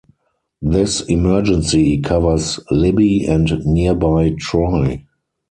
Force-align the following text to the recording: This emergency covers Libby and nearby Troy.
This 0.63 1.01
emergency 1.01 1.99
covers 2.01 2.59
Libby 2.71 3.27
and 3.27 3.51
nearby 3.67 4.33
Troy. 4.39 5.05